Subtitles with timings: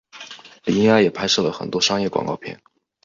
[0.63, 2.59] 李英爱也拍摄了很多商业广告片。